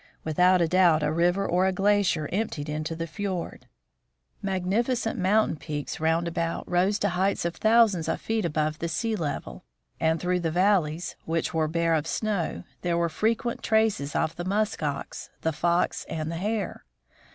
[0.23, 3.67] Without doubt a river or glacier emptied into the fiord.
[4.41, 8.07] Magnificent moun 84 THE FROZEN NORTH tain peaks round about rose to heights of thousands
[8.07, 9.63] of feet above the sea level,
[9.99, 14.43] and through the valleys, which were bare of snow, there were frequent traces of the
[14.45, 16.83] musk ox, the fox, and the hare.